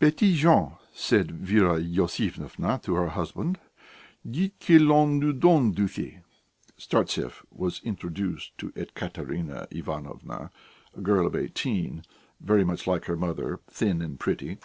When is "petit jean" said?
0.00-0.72